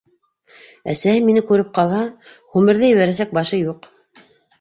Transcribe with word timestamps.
-Әсәһе 0.93 1.19
мине 1.25 1.43
күреп 1.51 1.69
ҡалһа, 1.79 1.99
ғүмерҙә 2.55 2.89
ебәрәсәк 2.93 3.37
башы 3.39 3.61
юҡ. 3.61 3.91